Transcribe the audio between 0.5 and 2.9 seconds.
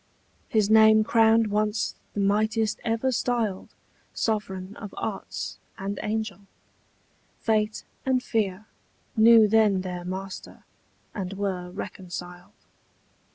name crowned once the mightiest